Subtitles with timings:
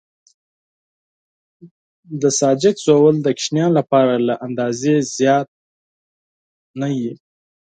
[2.21, 5.47] د ژاولې ژوول د ماشومانو لپاره له اندازې زیات
[6.79, 7.13] نه وي.